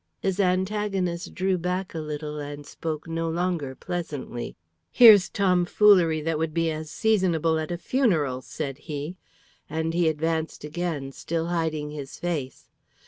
[0.19, 4.57] His antagonist drew back a little and spoke no longer pleasantly.
[4.91, 9.17] "Here's tomfoolery that would be as seasonable at a funeral," said he,
[9.69, 12.67] and he advanced again, still hiding his face.